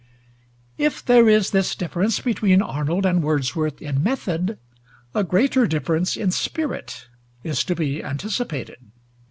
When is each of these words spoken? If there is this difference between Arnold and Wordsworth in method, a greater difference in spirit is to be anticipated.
If 0.79 1.05
there 1.05 1.29
is 1.29 1.51
this 1.51 1.75
difference 1.75 2.21
between 2.21 2.59
Arnold 2.63 3.05
and 3.05 3.21
Wordsworth 3.21 3.83
in 3.83 4.01
method, 4.01 4.57
a 5.13 5.23
greater 5.23 5.67
difference 5.67 6.17
in 6.17 6.31
spirit 6.31 7.05
is 7.43 7.63
to 7.65 7.75
be 7.75 8.03
anticipated. 8.03 8.79